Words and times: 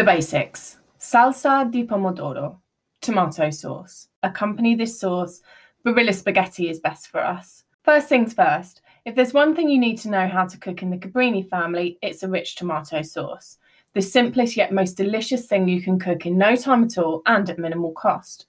The 0.00 0.06
basics 0.06 0.78
salsa 0.98 1.70
di 1.70 1.84
pomodoro, 1.84 2.56
tomato 3.02 3.50
sauce. 3.50 4.08
Accompany 4.22 4.74
this 4.74 4.98
sauce. 4.98 5.42
Barilla 5.84 6.14
spaghetti 6.14 6.70
is 6.70 6.80
best 6.80 7.08
for 7.08 7.22
us. 7.22 7.64
First 7.84 8.08
things 8.08 8.32
first, 8.32 8.80
if 9.04 9.14
there's 9.14 9.34
one 9.34 9.54
thing 9.54 9.68
you 9.68 9.78
need 9.78 9.98
to 9.98 10.08
know 10.08 10.26
how 10.26 10.46
to 10.46 10.56
cook 10.56 10.80
in 10.80 10.88
the 10.88 10.96
Cabrini 10.96 11.46
family, 11.46 11.98
it's 12.00 12.22
a 12.22 12.28
rich 12.30 12.54
tomato 12.54 13.02
sauce. 13.02 13.58
The 13.92 14.00
simplest 14.00 14.56
yet 14.56 14.72
most 14.72 14.96
delicious 14.96 15.44
thing 15.44 15.68
you 15.68 15.82
can 15.82 15.98
cook 15.98 16.24
in 16.24 16.38
no 16.38 16.56
time 16.56 16.82
at 16.84 16.96
all 16.96 17.20
and 17.26 17.50
at 17.50 17.58
minimal 17.58 17.92
cost. 17.92 18.46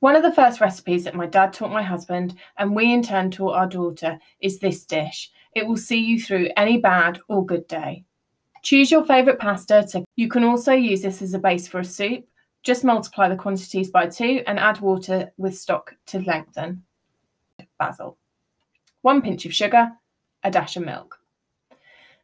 One 0.00 0.16
of 0.16 0.22
the 0.22 0.34
first 0.34 0.60
recipes 0.60 1.04
that 1.04 1.14
my 1.14 1.24
dad 1.24 1.54
taught 1.54 1.72
my 1.72 1.82
husband, 1.82 2.34
and 2.58 2.76
we 2.76 2.92
in 2.92 3.02
turn 3.02 3.30
taught 3.30 3.56
our 3.56 3.66
daughter, 3.66 4.18
is 4.42 4.58
this 4.58 4.84
dish. 4.84 5.30
It 5.54 5.66
will 5.66 5.78
see 5.78 6.04
you 6.04 6.20
through 6.20 6.50
any 6.58 6.76
bad 6.76 7.20
or 7.26 7.46
good 7.46 7.66
day. 7.68 8.04
Choose 8.68 8.90
your 8.90 9.02
favourite 9.02 9.38
pasta. 9.38 9.86
To, 9.92 10.04
you 10.16 10.28
can 10.28 10.44
also 10.44 10.74
use 10.74 11.00
this 11.00 11.22
as 11.22 11.32
a 11.32 11.38
base 11.38 11.66
for 11.66 11.78
a 11.78 11.84
soup. 11.86 12.26
Just 12.62 12.84
multiply 12.84 13.26
the 13.26 13.34
quantities 13.34 13.88
by 13.88 14.08
two 14.08 14.42
and 14.46 14.58
add 14.58 14.78
water 14.82 15.32
with 15.38 15.56
stock 15.56 15.94
to 16.08 16.18
lengthen. 16.20 16.82
Basil. 17.78 18.18
One 19.00 19.22
pinch 19.22 19.46
of 19.46 19.54
sugar, 19.54 19.92
a 20.44 20.50
dash 20.50 20.76
of 20.76 20.84
milk. 20.84 21.18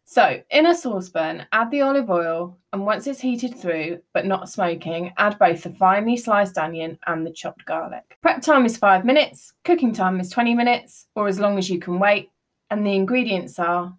So, 0.04 0.42
in 0.50 0.66
a 0.66 0.74
saucepan, 0.74 1.46
add 1.50 1.70
the 1.70 1.80
olive 1.80 2.10
oil, 2.10 2.58
and 2.74 2.84
once 2.84 3.06
it's 3.06 3.20
heated 3.20 3.56
through 3.56 4.02
but 4.12 4.26
not 4.26 4.50
smoking, 4.50 5.14
add 5.16 5.38
both 5.38 5.62
the 5.62 5.70
finely 5.70 6.18
sliced 6.18 6.58
onion 6.58 6.98
and 7.06 7.26
the 7.26 7.32
chopped 7.32 7.64
garlic. 7.64 8.18
Prep 8.20 8.42
time 8.42 8.66
is 8.66 8.76
five 8.76 9.06
minutes, 9.06 9.54
cooking 9.64 9.94
time 9.94 10.20
is 10.20 10.28
20 10.28 10.54
minutes, 10.54 11.06
or 11.14 11.26
as 11.26 11.40
long 11.40 11.56
as 11.56 11.70
you 11.70 11.78
can 11.78 11.98
wait, 11.98 12.30
and 12.70 12.86
the 12.86 12.94
ingredients 12.94 13.58
are 13.58 13.96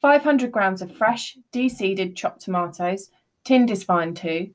500 0.00 0.52
grams 0.52 0.82
of 0.82 0.94
fresh, 0.94 1.36
de-seeded 1.52 2.16
chopped 2.16 2.42
tomatoes, 2.42 3.10
tinned 3.44 3.70
is 3.70 3.84
fine 3.84 4.14
too, 4.14 4.50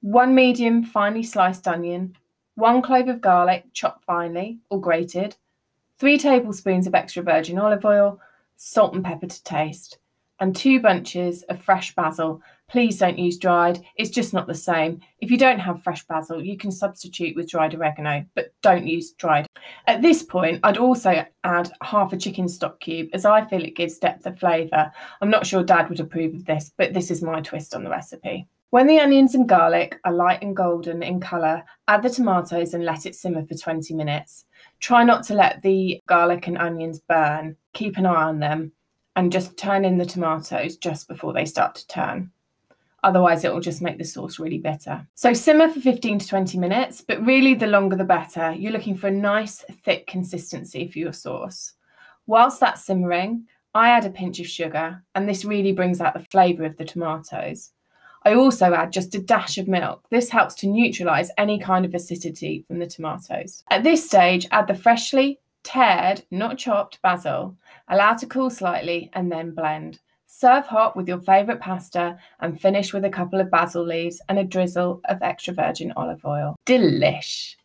one 0.00 0.34
medium 0.34 0.84
finely 0.84 1.22
sliced 1.22 1.66
onion, 1.66 2.16
one 2.56 2.82
clove 2.82 3.08
of 3.08 3.20
garlic 3.20 3.64
chopped 3.72 4.04
finely 4.04 4.58
or 4.70 4.80
grated, 4.80 5.36
three 5.98 6.18
tablespoons 6.18 6.86
of 6.86 6.94
extra 6.94 7.22
virgin 7.22 7.58
olive 7.58 7.84
oil, 7.84 8.20
salt 8.56 8.94
and 8.94 9.04
pepper 9.04 9.26
to 9.26 9.44
taste 9.44 9.98
and 10.40 10.54
two 10.54 10.80
bunches 10.80 11.42
of 11.44 11.62
fresh 11.62 11.94
basil. 11.94 12.42
Please 12.68 12.98
don't 12.98 13.18
use 13.18 13.38
dried, 13.38 13.84
it's 13.96 14.10
just 14.10 14.32
not 14.32 14.46
the 14.46 14.54
same. 14.54 15.00
If 15.18 15.30
you 15.30 15.36
don't 15.36 15.58
have 15.58 15.82
fresh 15.82 16.04
basil, 16.06 16.42
you 16.42 16.56
can 16.56 16.72
substitute 16.72 17.36
with 17.36 17.50
dried 17.50 17.74
oregano, 17.74 18.24
but 18.34 18.54
don't 18.62 18.86
use 18.86 19.12
dried. 19.12 19.46
At 19.86 20.02
this 20.02 20.22
point, 20.22 20.60
I'd 20.62 20.78
also 20.78 21.24
add 21.44 21.72
half 21.82 22.12
a 22.12 22.16
chicken 22.16 22.48
stock 22.48 22.80
cube 22.80 23.10
as 23.12 23.24
I 23.24 23.44
feel 23.44 23.62
it 23.62 23.76
gives 23.76 23.98
depth 23.98 24.26
of 24.26 24.38
flavour. 24.38 24.90
I'm 25.20 25.30
not 25.30 25.46
sure 25.46 25.62
Dad 25.62 25.88
would 25.88 26.00
approve 26.00 26.34
of 26.34 26.46
this, 26.46 26.72
but 26.76 26.94
this 26.94 27.10
is 27.10 27.22
my 27.22 27.40
twist 27.40 27.74
on 27.74 27.84
the 27.84 27.90
recipe. 27.90 28.48
When 28.70 28.88
the 28.88 28.98
onions 28.98 29.36
and 29.36 29.48
garlic 29.48 30.00
are 30.04 30.12
light 30.12 30.42
and 30.42 30.56
golden 30.56 31.02
in 31.04 31.20
colour, 31.20 31.62
add 31.86 32.02
the 32.02 32.10
tomatoes 32.10 32.74
and 32.74 32.84
let 32.84 33.06
it 33.06 33.14
simmer 33.14 33.46
for 33.46 33.54
20 33.54 33.94
minutes. 33.94 34.46
Try 34.80 35.04
not 35.04 35.22
to 35.24 35.34
let 35.34 35.62
the 35.62 36.00
garlic 36.08 36.48
and 36.48 36.58
onions 36.58 36.98
burn. 36.98 37.56
Keep 37.72 37.98
an 37.98 38.06
eye 38.06 38.24
on 38.24 38.40
them 38.40 38.72
and 39.16 39.32
just 39.32 39.56
turn 39.56 39.84
in 39.84 39.98
the 39.98 40.06
tomatoes 40.06 40.76
just 40.76 41.08
before 41.08 41.32
they 41.32 41.44
start 41.44 41.74
to 41.76 41.86
turn. 41.86 42.30
Otherwise, 43.04 43.44
it 43.44 43.52
will 43.52 43.60
just 43.60 43.82
make 43.82 43.98
the 43.98 44.04
sauce 44.04 44.38
really 44.38 44.58
bitter. 44.58 45.06
So 45.14 45.34
simmer 45.34 45.68
for 45.68 45.80
15 45.80 46.20
to 46.20 46.26
20 46.26 46.58
minutes, 46.58 47.02
but 47.02 47.24
really 47.24 47.52
the 47.54 47.66
longer 47.66 47.96
the 47.96 48.04
better. 48.04 48.52
You're 48.52 48.72
looking 48.72 48.96
for 48.96 49.08
a 49.08 49.12
nice 49.12 49.62
thick 49.84 50.06
consistency 50.06 50.88
for 50.88 50.98
your 50.98 51.12
sauce. 51.12 51.74
Whilst 52.26 52.60
that's 52.60 52.84
simmering, 52.84 53.44
I 53.74 53.90
add 53.90 54.06
a 54.06 54.10
pinch 54.10 54.40
of 54.40 54.46
sugar, 54.46 55.02
and 55.14 55.28
this 55.28 55.44
really 55.44 55.72
brings 55.72 56.00
out 56.00 56.14
the 56.14 56.26
flavour 56.30 56.64
of 56.64 56.78
the 56.78 56.84
tomatoes. 56.84 57.72
I 58.22 58.34
also 58.34 58.72
add 58.72 58.90
just 58.90 59.14
a 59.14 59.18
dash 59.18 59.58
of 59.58 59.68
milk. 59.68 60.06
This 60.10 60.30
helps 60.30 60.54
to 60.56 60.66
neutralise 60.66 61.30
any 61.36 61.58
kind 61.58 61.84
of 61.84 61.94
acidity 61.94 62.64
from 62.66 62.78
the 62.78 62.86
tomatoes. 62.86 63.64
At 63.70 63.82
this 63.82 64.06
stage, 64.06 64.46
add 64.50 64.66
the 64.66 64.74
freshly 64.74 65.40
Teared, 65.64 66.22
not 66.30 66.58
chopped, 66.58 67.02
basil. 67.02 67.56
Allow 67.88 68.14
to 68.14 68.26
cool 68.26 68.50
slightly 68.50 69.10
and 69.14 69.32
then 69.32 69.54
blend. 69.54 70.00
Serve 70.26 70.66
hot 70.66 70.96
with 70.96 71.08
your 71.08 71.20
favourite 71.20 71.60
pasta 71.60 72.18
and 72.40 72.60
finish 72.60 72.92
with 72.92 73.04
a 73.04 73.10
couple 73.10 73.40
of 73.40 73.50
basil 73.50 73.84
leaves 73.84 74.20
and 74.28 74.38
a 74.38 74.44
drizzle 74.44 75.00
of 75.06 75.22
extra 75.22 75.54
virgin 75.54 75.92
olive 75.96 76.24
oil. 76.24 76.56
Delish! 76.66 77.56